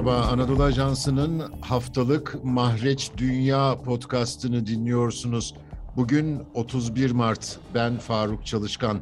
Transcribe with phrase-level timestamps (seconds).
[0.00, 5.54] Merhaba, Anadolu Ajansı'nın haftalık Mahreç Dünya podcastını dinliyorsunuz.
[5.96, 9.00] Bugün 31 Mart, ben Faruk Çalışkan.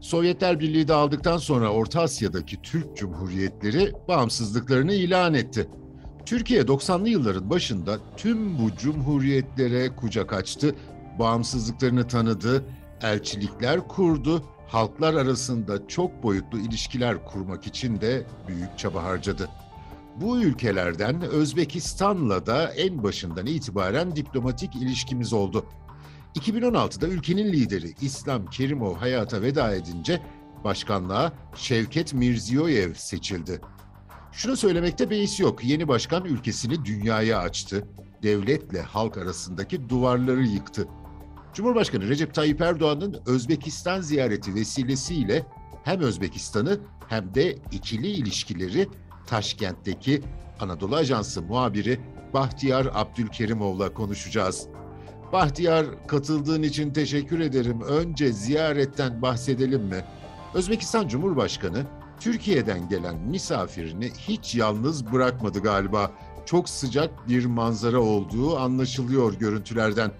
[0.00, 5.68] Sovyetler Birliği dağıldıktan sonra Orta Asya'daki Türk Cumhuriyetleri bağımsızlıklarını ilan etti.
[6.26, 10.74] Türkiye 90'lı yılların başında tüm bu cumhuriyetlere kucak açtı,
[11.18, 12.64] bağımsızlıklarını tanıdı,
[13.02, 19.48] elçilikler kurdu, halklar arasında çok boyutlu ilişkiler kurmak için de büyük çaba harcadı.
[20.20, 25.66] Bu ülkelerden Özbekistan'la da en başından itibaren diplomatik ilişkimiz oldu.
[26.34, 30.22] 2016'da ülkenin lideri İslam Kerimov hayata veda edince
[30.64, 33.60] başkanlığa Şevket Mirziyoyev seçildi.
[34.32, 35.64] Şunu söylemekte beis yok.
[35.64, 37.88] Yeni başkan ülkesini dünyaya açtı.
[38.22, 40.88] Devletle halk arasındaki duvarları yıktı.
[41.54, 45.46] Cumhurbaşkanı Recep Tayyip Erdoğan'ın Özbekistan ziyareti vesilesiyle
[45.84, 48.88] hem Özbekistan'ı hem de ikili ilişkileri
[49.26, 50.22] Taşkent'teki
[50.60, 52.00] Anadolu Ajansı muhabiri
[52.34, 54.66] Bahtiyar Abdülkerimov'la konuşacağız.
[55.32, 57.80] Bahtiyar katıldığın için teşekkür ederim.
[57.80, 60.04] Önce ziyaretten bahsedelim mi?
[60.54, 61.86] Özbekistan Cumhurbaşkanı
[62.20, 66.12] Türkiye'den gelen misafirini hiç yalnız bırakmadı galiba.
[66.46, 70.12] Çok sıcak bir manzara olduğu anlaşılıyor görüntülerden.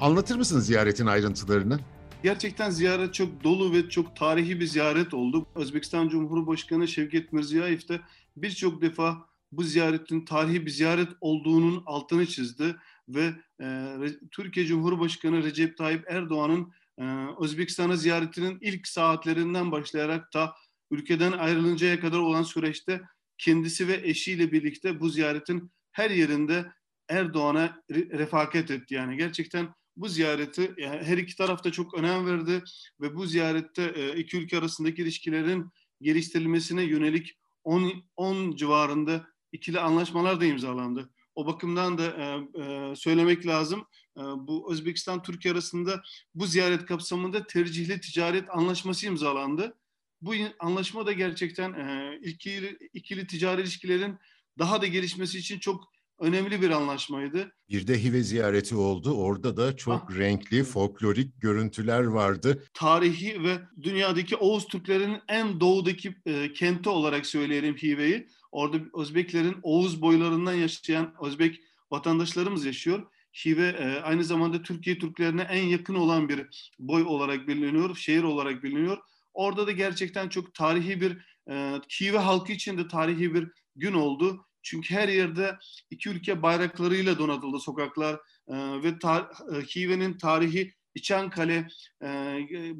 [0.00, 1.78] Anlatır mısın ziyaretin ayrıntılarını?
[2.22, 5.46] Gerçekten ziyaret çok dolu ve çok tarihi bir ziyaret oldu.
[5.54, 8.00] Özbekistan Cumhurbaşkanı Şevket Mirziyoyev de
[8.36, 12.76] birçok defa bu ziyaretin tarihi bir ziyaret olduğunun altını çizdi
[13.08, 13.96] ve e,
[14.30, 17.04] Türkiye Cumhurbaşkanı Recep Tayyip Erdoğan'ın e,
[17.40, 20.54] Özbekistan'a ziyaretinin ilk saatlerinden başlayarak da
[20.90, 23.00] ülkeden ayrılıncaya kadar olan süreçte
[23.38, 26.72] kendisi ve eşiyle birlikte bu ziyaretin her yerinde
[27.08, 28.94] Erdoğan'a refakat etti.
[28.94, 32.62] Yani gerçekten bu ziyareti yani her iki tarafta çok önem verdi
[33.00, 40.40] ve bu ziyarette e, iki ülke arasındaki ilişkilerin geliştirilmesine yönelik 10, 10 civarında ikili anlaşmalar
[40.40, 41.10] da imzalandı.
[41.34, 42.24] O bakımdan da e,
[42.62, 43.86] e, söylemek lazım.
[44.16, 46.02] E, bu Özbekistan-Türkiye arasında
[46.34, 49.76] bu ziyaret kapsamında tercihli ticaret anlaşması imzalandı.
[50.20, 54.18] Bu anlaşma da gerçekten e, ikili, ikili ticari ilişkilerin
[54.58, 57.52] daha da gelişmesi için çok önemli bir anlaşmaydı.
[57.70, 59.14] Bir de Hive ziyareti oldu.
[59.14, 60.18] Orada da çok ah.
[60.18, 62.64] renkli, folklorik görüntüler vardı.
[62.74, 68.26] Tarihi ve dünyadaki Oğuz Türklerinin en doğudaki e, kenti olarak söyleyelim Hive'yi.
[68.52, 71.60] Orada Özbeklerin Oğuz boylarından yaşayan Özbek
[71.90, 73.06] vatandaşlarımız yaşıyor.
[73.44, 76.46] Hive e, aynı zamanda Türkiye Türklerine en yakın olan bir
[76.78, 78.98] boy olarak biliniyor, şehir olarak biliniyor.
[79.34, 81.18] Orada da gerçekten çok tarihi bir,
[81.50, 84.46] e, Hive halkı için de tarihi bir gün oldu.
[84.62, 85.58] Çünkü her yerde
[85.90, 88.14] iki ülke bayraklarıyla donatıldı sokaklar
[88.48, 91.68] e, ve tar- e, Hive'nin tarihi İçankale
[92.02, 92.06] e,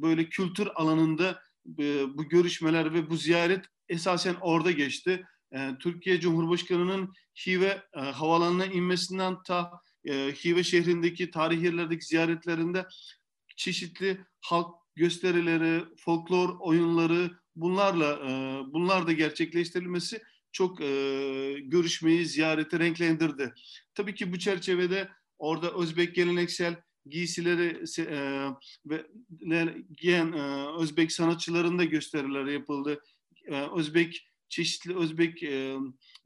[0.03, 1.42] böyle kültür alanında
[1.78, 5.26] e, bu görüşmeler ve bu ziyaret esasen orada geçti.
[5.54, 7.12] E, Türkiye Cumhurbaşkanı'nın
[7.47, 9.71] Hive e, havalanına inmesinden ta
[10.04, 12.87] e, Hive şehrindeki tarihi yerlerdeki ziyaretlerinde
[13.56, 18.32] çeşitli halk gösterileri, folklor oyunları bunlarla e,
[18.72, 23.54] bunlar da gerçekleştirilmesi çok e, görüşmeyi, ziyareti renklendirdi.
[23.94, 25.08] Tabii ki bu çerçevede
[25.38, 26.76] orada Özbek geleneksel
[27.06, 28.48] giysileri e,
[28.86, 29.06] ve
[29.96, 33.00] giyen e, Özbek sanatçıların da gösteriler yapıldı.
[33.46, 35.76] E, Özbek çeşitli Özbek e,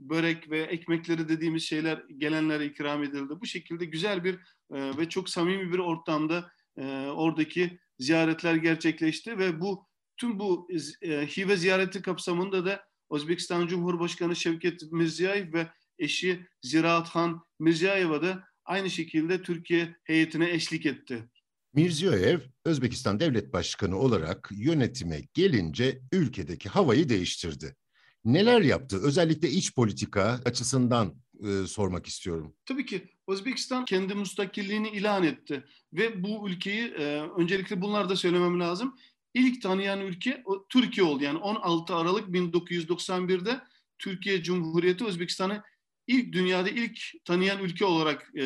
[0.01, 3.41] börek ve ekmekleri dediğimiz şeyler gelenlere ikram edildi.
[3.41, 4.35] Bu şekilde güzel bir
[4.75, 9.87] e, ve çok samimi bir ortamda e, oradaki ziyaretler gerçekleşti ve bu
[10.17, 10.69] tüm bu
[11.03, 15.69] e, hive ziyareti kapsamında da Özbekistan Cumhurbaşkanı Şevket Mirziyoyev ve
[15.99, 21.29] eşi Ziraathan Mirziyayeva da aynı şekilde Türkiye heyetine eşlik etti.
[21.75, 27.77] Mirziyoyev, Özbekistan Devlet Başkanı olarak yönetime gelince ülkedeki havayı değiştirdi.
[28.25, 29.01] Neler yaptı?
[29.03, 32.55] Özellikle iç politika açısından e, sormak istiyorum.
[32.67, 38.61] Tabii ki Özbekistan kendi müstakilliğini ilan etti ve bu ülkeyi e, öncelikle bunlar da söylemem
[38.61, 38.97] lazım
[39.37, 41.25] ilk tanıyan ülke Türkiye oldu.
[41.25, 43.61] Yani 16 Aralık 1991'de
[43.99, 45.63] Türkiye Cumhuriyeti Özbekistan'ı
[46.07, 48.45] ilk dünyada ilk tanıyan ülke olarak e,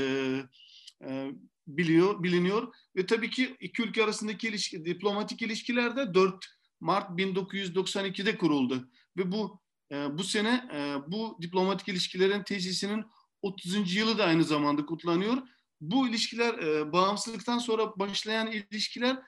[1.04, 1.30] e,
[1.66, 6.46] biliyor biliniyor ve tabii ki iki ülke arasındaki ilişki, diplomatik ilişkiler de 4
[6.80, 9.60] Mart 1992'de kuruldu ve bu
[9.92, 13.04] e, bu sene e, bu diplomatik ilişkilerin tesisinin
[13.42, 13.94] 30.
[13.94, 15.36] yılı da aynı zamanda kutlanıyor.
[15.80, 19.18] Bu ilişkiler e, bağımsızlıktan sonra başlayan ilişkiler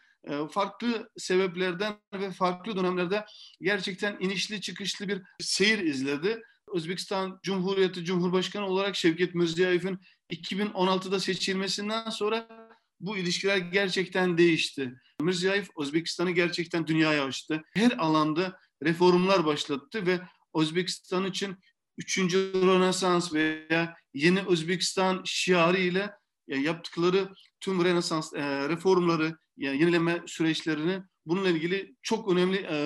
[0.51, 3.25] farklı sebeplerden ve farklı dönemlerde
[3.61, 6.43] gerçekten inişli çıkışlı bir seyir izledi.
[6.75, 9.99] Özbekistan Cumhuriyeti Cumhurbaşkanı olarak Şevket Mirziyoyev'in
[10.31, 12.49] 2016'da seçilmesinden sonra
[13.01, 14.95] bu ilişkiler gerçekten değişti.
[15.21, 17.63] Mirziyoyev Özbekistan'ı gerçekten dünyaya açtı.
[17.75, 20.21] Her alanda reformlar başlattı ve
[20.55, 21.57] Özbekistan için
[21.99, 26.11] üçüncü Rönesans veya yeni Özbekistan şiarı ile
[26.49, 27.29] yaptıkları
[27.62, 32.76] tüm Rönesans e, reformları, yani yenileme süreçlerini bununla ilgili çok önemli e,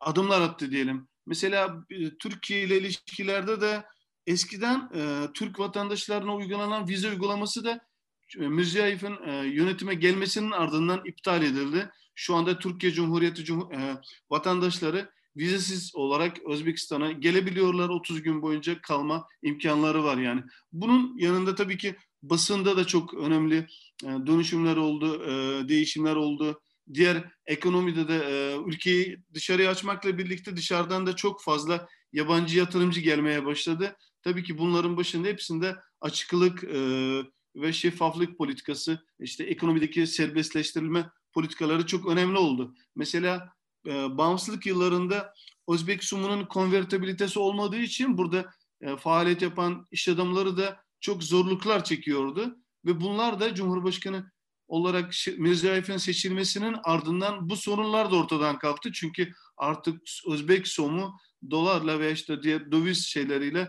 [0.00, 1.08] adımlar attı diyelim.
[1.26, 3.84] Mesela e, Türkiye ile ilişkilerde de
[4.26, 7.80] eskiden e, Türk vatandaşlarına uygulanan vize uygulaması da
[8.38, 11.90] e, Mirziyev'in e, yönetime gelmesinin ardından iptal edildi.
[12.14, 13.96] Şu anda Türkiye Cumhuriyeti Cum e,
[14.30, 15.10] vatandaşları
[15.40, 17.88] vizesiz olarak Özbekistan'a gelebiliyorlar.
[17.88, 20.42] 30 gün boyunca kalma imkanları var yani.
[20.72, 23.66] Bunun yanında tabii ki basında da çok önemli
[24.04, 26.60] e, dönüşümler oldu, e, değişimler oldu.
[26.94, 33.46] Diğer ekonomide de e, ülkeyi dışarıya açmakla birlikte dışarıdan da çok fazla yabancı yatırımcı gelmeye
[33.46, 33.96] başladı.
[34.22, 36.64] Tabii ki bunların başında hepsinde açıklık
[37.56, 42.74] ve şeffaflık politikası, işte ekonomideki serbestleştirilme politikaları çok önemli oldu.
[42.96, 43.52] Mesela
[43.86, 45.34] bağımsızlık yıllarında
[45.68, 48.50] Özbek Sumu'nun konvertibilitesi olmadığı için burada
[48.98, 52.56] faaliyet yapan iş adamları da çok zorluklar çekiyordu.
[52.84, 54.32] Ve bunlar da Cumhurbaşkanı
[54.68, 58.92] olarak Mirziyoyev'in seçilmesinin ardından bu sorunlar da ortadan kalktı.
[58.92, 61.18] Çünkü artık Özbek somu
[61.50, 63.68] dolarla veya işte diğer döviz şeyleriyle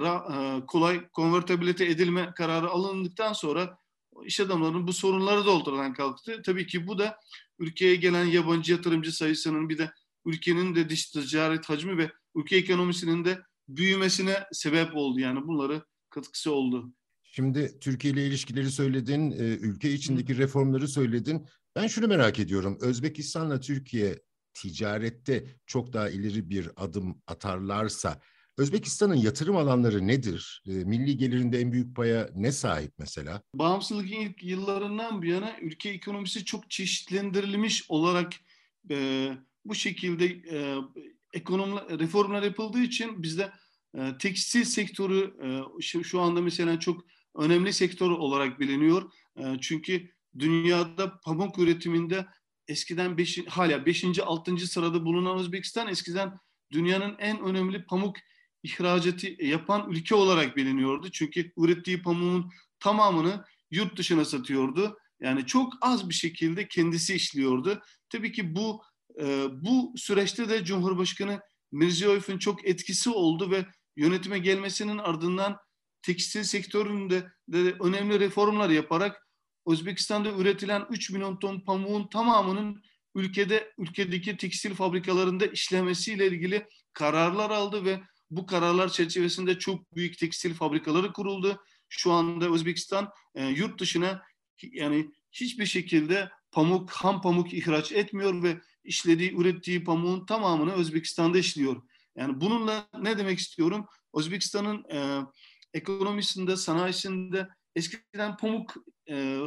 [0.00, 3.78] e, kolay konvertibilite edilme kararı alındıktan sonra
[4.24, 6.42] iş adamlarının bu sorunları da ortadan kalktı.
[6.44, 7.18] Tabii ki bu da
[7.62, 9.92] ülkeye gelen yabancı yatırımcı sayısının bir de
[10.24, 13.38] ülkenin de dış ticaret hacmi ve ülke ekonomisinin de
[13.68, 15.20] büyümesine sebep oldu.
[15.20, 16.94] Yani bunları katkısı oldu.
[17.22, 21.46] Şimdi Türkiye ile ilişkileri söyledin, e, ülke içindeki reformları söyledin.
[21.76, 22.78] Ben şunu merak ediyorum.
[22.80, 24.22] Özbekistan'la Türkiye
[24.54, 28.20] ticarette çok daha ileri bir adım atarlarsa
[28.58, 30.62] Özbekistan'ın yatırım alanları nedir?
[30.68, 33.42] E, milli gelirinde en büyük paya ne sahip mesela?
[33.54, 38.32] Bağımsızlık ilk yıllarından bir yana ülke ekonomisi çok çeşitlendirilmiş olarak
[38.90, 39.28] e,
[39.64, 40.76] bu şekilde e,
[41.32, 43.52] ekonomi reformlar yapıldığı için bizde
[43.98, 45.46] e, tekstil sektörü e,
[45.82, 47.04] şu, şu anda mesela çok
[47.36, 49.12] önemli sektör olarak biliniyor.
[49.36, 52.26] E, çünkü dünyada pamuk üretiminde
[52.68, 54.18] eskiden beş, hala 5.
[54.18, 54.58] 6.
[54.58, 56.38] sırada bulunan Özbekistan eskiden
[56.72, 58.16] dünyanın en önemli pamuk
[58.62, 61.10] ihracatı yapan ülke olarak biliniyordu.
[61.10, 62.50] Çünkü ürettiği pamuğun
[62.80, 64.98] tamamını yurt dışına satıyordu.
[65.20, 67.82] Yani çok az bir şekilde kendisi işliyordu.
[68.08, 68.82] Tabii ki bu
[69.20, 71.40] e, bu süreçte de Cumhurbaşkanı
[71.72, 73.66] Mirziyoyev'in çok etkisi oldu ve
[73.96, 75.56] yönetime gelmesinin ardından
[76.02, 79.28] tekstil sektöründe de önemli reformlar yaparak
[79.66, 82.82] Özbekistan'da üretilen 3 milyon ton pamuğun tamamının
[83.14, 88.00] ülkede ülkedeki tekstil fabrikalarında işlemesiyle ilgili kararlar aldı ve
[88.36, 91.62] bu kararlar çerçevesinde çok büyük tekstil fabrikaları kuruldu.
[91.88, 94.22] Şu anda Özbekistan e, yurt dışına
[94.62, 101.82] yani hiçbir şekilde pamuk, ham pamuk ihraç etmiyor ve işlediği, ürettiği pamuğun tamamını Özbekistan'da işliyor.
[102.16, 103.86] Yani bununla ne demek istiyorum?
[104.14, 105.26] Özbekistan'ın e,
[105.74, 108.74] ekonomisinde, sanayisinde eskiden pamuk
[109.08, 109.38] e,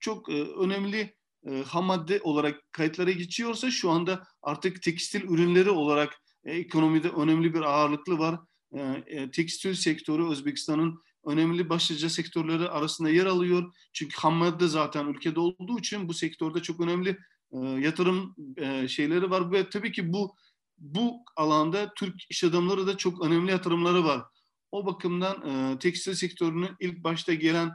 [0.00, 1.14] çok e, önemli
[1.46, 7.60] e, ham madde olarak kayıtlara geçiyorsa şu anda artık tekstil ürünleri olarak ekonomide önemli bir
[7.60, 8.40] ağırlıklı var.
[8.72, 13.72] E, e, tekstil sektörü Özbekistan'ın önemli başlıca sektörleri arasında yer alıyor.
[13.92, 17.18] Çünkü ham madde zaten ülkede olduğu için bu sektörde çok önemli
[17.52, 20.36] e, yatırım e, şeyleri var ve tabii ki bu
[20.78, 24.22] bu alanda Türk iş adamları da çok önemli yatırımları var.
[24.70, 27.70] O bakımdan e, tekstil sektörünün ilk başta gelen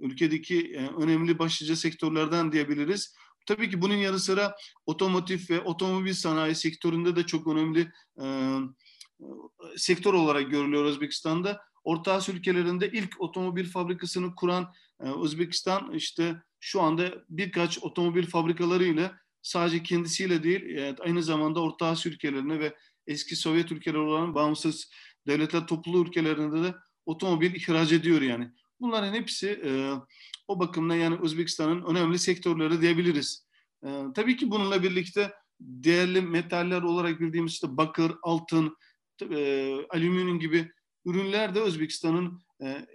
[0.00, 3.14] ülkedeki e, önemli başlıca sektörlerden diyebiliriz.
[3.46, 8.58] Tabii ki bunun yanı sıra otomotiv ve otomobil sanayi sektöründe de çok önemli e,
[9.76, 11.60] sektör olarak görülüyor Özbekistan'da.
[11.84, 19.18] Orta Asya ülkelerinde ilk otomobil fabrikasını kuran e, Özbekistan işte şu anda birkaç otomobil fabrikalarıyla
[19.42, 22.74] sadece kendisiyle değil e, aynı zamanda Orta Asya ülkelerine ve
[23.06, 24.90] eski Sovyet ülkeleri olan bağımsız
[25.26, 26.74] devletler topluluğu ülkelerinde de
[27.06, 28.52] otomobil ihraç ediyor yani.
[28.84, 29.92] Bunların hepsi e,
[30.48, 33.46] o bakımdan yani Özbekistan'ın önemli sektörleri diyebiliriz.
[33.86, 38.76] E, tabii ki bununla birlikte değerli metaller olarak bildiğimiz işte bakır, altın,
[39.30, 40.70] e, alüminyum gibi
[41.04, 42.86] ürünler de Özbekistan'ın e,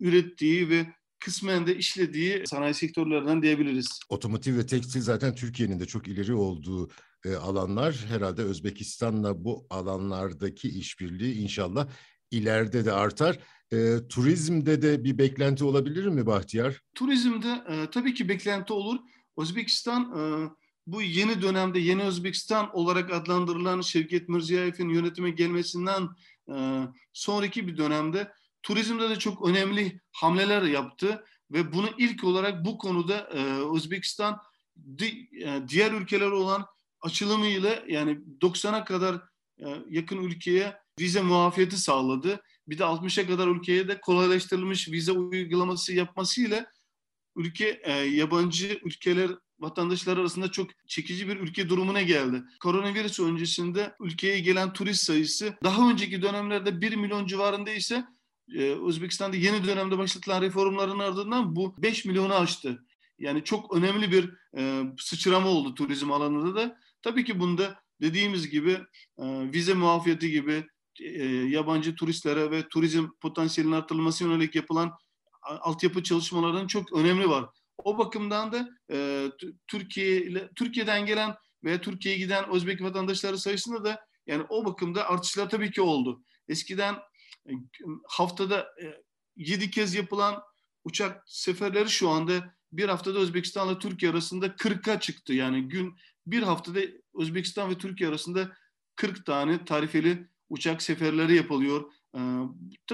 [0.00, 0.86] ürettiği ve
[1.18, 4.00] kısmen de işlediği sanayi sektörlerinden diyebiliriz.
[4.08, 6.90] Otomotiv ve tekstil zaten Türkiye'nin de çok ileri olduğu
[7.24, 8.04] e, alanlar.
[8.08, 11.88] Herhalde Özbekistan'la bu alanlardaki işbirliği inşallah
[12.34, 13.38] ileride de artar.
[13.72, 16.80] E, turizmde de bir beklenti olabilir mi Bahtiyar?
[16.94, 18.98] Turizmde e, tabii ki beklenti olur.
[19.38, 20.20] Özbekistan e,
[20.86, 26.08] bu yeni dönemde yeni Özbekistan olarak adlandırılan Şevket Mirziyev'in yönetime gelmesinden
[26.54, 32.78] e, sonraki bir dönemde turizmde de çok önemli hamleler yaptı ve bunu ilk olarak bu
[32.78, 33.40] konuda e,
[33.76, 34.40] Özbekistan
[34.98, 36.66] di, e, diğer ülkeler olan
[37.00, 39.14] açılımıyla yani 90'a kadar
[39.58, 42.40] e, yakın ülkeye vize muafiyeti sağladı.
[42.68, 46.66] Bir de 60'a kadar ülkeye de kolaylaştırılmış vize uygulaması yapmasıyla
[47.36, 52.42] ülke e, yabancı ülkeler vatandaşlar arasında çok çekici bir ülke durumuna geldi.
[52.62, 58.04] Koronavirüs öncesinde ülkeye gelen turist sayısı daha önceki dönemlerde 1 milyon civarında ise
[58.54, 62.84] e, Özbekistan'da yeni dönemde başlatılan reformların ardından bu 5 milyonu aştı.
[63.18, 66.78] Yani çok önemli bir e, sıçrama oldu turizm alanında da.
[67.02, 68.78] Tabii ki bunda dediğimiz gibi
[69.18, 70.64] e, vize muafiyeti gibi
[71.00, 74.92] e, yabancı turistlere ve turizm potansiyelinin artırılması yönelik yapılan
[75.42, 77.44] altyapı çalışmalarının çok önemli var.
[77.78, 79.28] O bakımdan da e,
[79.66, 81.34] Türkiye Türkiye'den gelen
[81.64, 86.22] veya Türkiye'ye giden Özbek vatandaşları sayısında da yani o bakımda artışlar tabii ki oldu.
[86.48, 86.94] Eskiden
[87.48, 87.52] e,
[88.08, 89.02] haftada e,
[89.36, 90.42] 7 kez yapılan
[90.84, 95.32] uçak seferleri şu anda bir haftada Özbekistan'la Türkiye arasında 40'a çıktı.
[95.32, 95.96] Yani gün
[96.26, 96.80] bir haftada
[97.14, 98.56] Özbekistan ve Türkiye arasında
[98.96, 101.92] 40 tane tarifeli uçak seferleri yapılıyor.
[102.16, 102.18] Ee,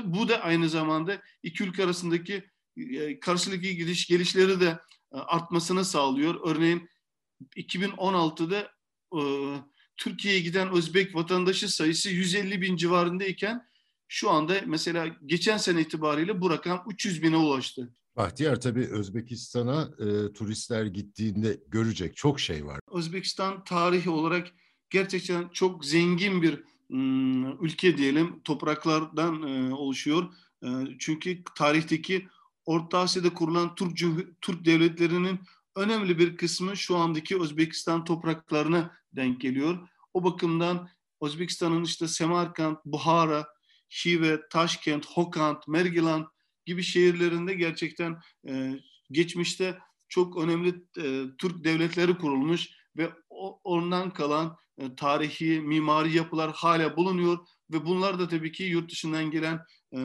[0.05, 2.45] bu da aynı zamanda iki ülke arasındaki
[2.76, 4.79] e, karşılıklı gidiş gelişleri de
[5.12, 6.40] e, artmasını sağlıyor.
[6.45, 6.88] Örneğin
[7.57, 8.71] 2016'da
[9.17, 9.21] e,
[9.97, 13.71] Türkiye'ye giden Özbek vatandaşı sayısı 150 bin civarındayken
[14.09, 17.95] şu anda mesela geçen sene itibariyle bu rakam 300 bine ulaştı.
[18.17, 22.81] Bahtiyar tabii Özbekistan'a e, turistler gittiğinde görecek çok şey var.
[22.93, 24.49] Özbekistan tarihi olarak
[24.90, 26.64] gerçekten çok zengin bir
[27.61, 28.41] ülke diyelim.
[28.45, 30.35] Topraklardan e, oluşuyor.
[30.65, 30.69] E,
[30.99, 32.29] çünkü tarihteki
[32.65, 33.99] Orta Asya'da kurulan Türk,
[34.41, 35.41] Türk devletlerinin
[35.77, 39.89] önemli bir kısmı şu andaki Özbekistan topraklarına denk geliyor.
[40.15, 40.89] O bakımdan
[41.23, 43.47] Özbekistan'ın işte Semerkant, Buhara,
[43.89, 46.31] Şive, Taşkent, Hokant, Mergilan
[46.67, 48.81] gibi şehirlerinde gerçekten e,
[49.11, 49.79] geçmişte
[50.09, 50.69] çok önemli
[50.99, 54.57] e, Türk devletleri kurulmuş ve o, ondan kalan
[54.97, 57.39] tarihi, mimari yapılar hala bulunuyor
[57.71, 59.61] ve bunlar da tabii ki yurt dışından gelen
[59.95, 59.99] e,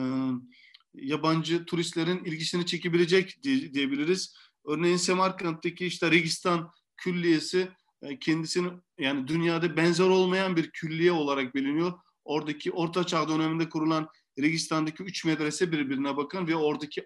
[0.94, 4.34] yabancı turistlerin ilgisini çekebilecek diye, diyebiliriz.
[4.64, 7.68] Örneğin Semerkant'taki işte Registan Külliyesi
[8.02, 8.68] e, kendisini
[8.98, 11.92] yani dünyada benzer olmayan bir külliye olarak biliniyor.
[12.24, 17.00] Oradaki Orta Çağ döneminde kurulan Registan'daki üç medrese birbirine bakın ve oradaki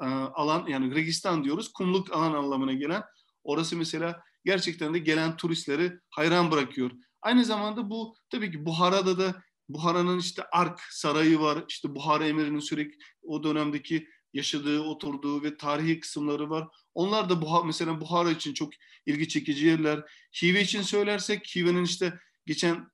[0.00, 3.02] e, alan yani Registan diyoruz kumluk alan anlamına gelen
[3.44, 6.90] orası mesela gerçekten de gelen turistleri hayran bırakıyor.
[7.22, 11.64] Aynı zamanda bu tabii ki Buhara'da da Buhara'nın işte Ark Sarayı var.
[11.68, 16.68] İşte Buhara Emiri'nin sürekli o dönemdeki yaşadığı, oturduğu ve tarihi kısımları var.
[16.94, 18.72] Onlar da Buhara, mesela Buhara için çok
[19.06, 20.04] ilgi çekici yerler.
[20.42, 22.86] Hive için söylersek Hive'nin işte geçen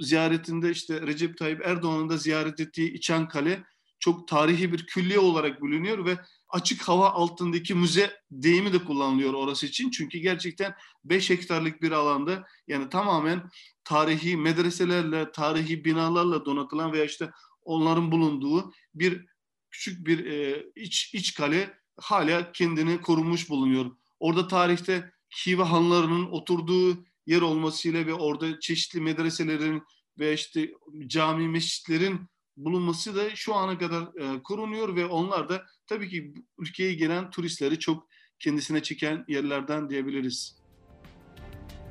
[0.00, 3.64] ziyaretinde işte Recep Tayyip Erdoğan'ın da ziyaret ettiği İçan Kale
[3.98, 6.18] çok tarihi bir külliye olarak bulunuyor ve
[6.52, 9.90] açık hava altındaki müze deyimi de kullanılıyor orası için.
[9.90, 13.50] Çünkü gerçekten 5 hektarlık bir alanda yani tamamen
[13.84, 17.30] tarihi medreselerle, tarihi binalarla donatılan veya işte
[17.62, 19.26] onların bulunduğu bir
[19.70, 23.90] küçük bir e, iç, iç kale hala kendini korumuş bulunuyor.
[24.20, 25.12] Orada tarihte
[25.46, 29.82] Hive hanlarının oturduğu yer olmasıyla ve orada çeşitli medreselerin
[30.18, 30.70] ve işte
[31.06, 36.94] cami mescitlerin bulunması da şu ana kadar e, korunuyor ve onlar da tabii ki ülkeye
[36.94, 40.60] gelen turistleri çok kendisine çeken yerlerden diyebiliriz.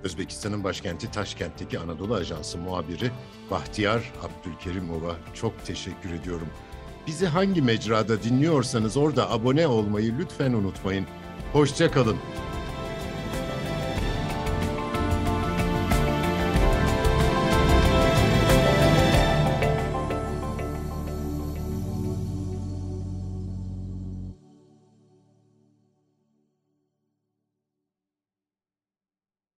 [0.03, 3.11] Özbekistan'ın başkenti Taşkent'teki Anadolu Ajansı muhabiri
[3.51, 6.47] Bahtiyar Abdülkerimova çok teşekkür ediyorum.
[7.07, 11.05] Bizi hangi mecrada dinliyorsanız orada abone olmayı lütfen unutmayın.
[11.53, 12.17] Hoşçakalın.